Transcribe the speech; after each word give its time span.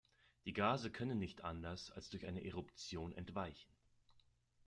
Die 0.45 0.53
Gase 0.53 0.89
können 0.89 1.19
nicht 1.19 1.43
anders 1.43 1.91
als 1.91 2.09
durch 2.09 2.25
eine 2.25 2.43
Eruption 2.43 3.11
entweichen. 3.11 3.69